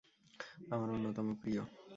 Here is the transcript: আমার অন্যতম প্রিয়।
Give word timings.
আমার 0.69 0.89
অন্যতম 0.89 1.27
প্রিয়। 1.33 1.61